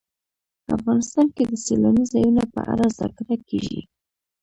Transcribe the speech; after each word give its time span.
افغانستان 0.75 1.27
کې 1.35 1.43
د 1.47 1.53
سیلانی 1.65 2.05
ځایونه 2.11 2.43
په 2.53 2.59
اړه 2.71 2.85
زده 2.95 3.09
کړه 3.17 3.35
کېږي. 3.49 3.81